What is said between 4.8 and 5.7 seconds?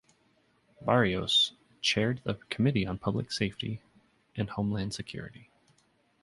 Security.